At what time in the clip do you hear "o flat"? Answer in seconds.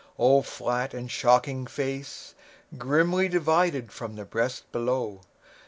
0.17-0.95